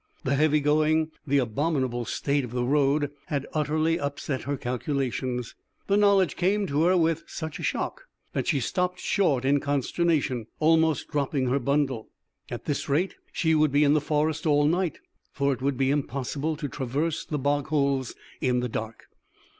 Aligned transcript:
The 0.23 0.33
heavy 0.33 0.61
going, 0.61 1.11
the 1.27 1.37
abominable 1.37 2.05
state 2.05 2.43
of 2.43 2.49
the 2.53 2.63
road, 2.63 3.11
had 3.27 3.45
utterly 3.53 3.99
upset 3.99 4.41
her 4.45 4.57
calculations. 4.57 5.53
The 5.85 5.95
knowledge 5.95 6.35
came 6.35 6.65
to 6.65 6.85
her 6.85 6.97
with 6.97 7.23
such 7.27 7.59
a 7.59 7.61
shock 7.61 8.05
that 8.33 8.47
she 8.47 8.61
stopped 8.61 8.99
short 8.99 9.45
in 9.45 9.59
consternation, 9.59 10.47
almost 10.59 11.09
dropping 11.11 11.49
her 11.49 11.59
bundle. 11.59 12.09
At 12.49 12.65
this 12.65 12.89
rate 12.89 13.17
she 13.31 13.53
would 13.53 13.71
be 13.71 13.83
in 13.83 13.93
the 13.93 14.01
forest 14.01 14.47
all 14.47 14.65
night, 14.65 14.97
for 15.33 15.53
it 15.53 15.61
would 15.61 15.77
be 15.77 15.91
impossible 15.91 16.55
to 16.55 16.67
traverse 16.67 17.23
the 17.23 17.37
bog 17.37 17.67
holes 17.67 18.15
in 18.41 18.59
the 18.61 18.69
dark. 18.69 19.03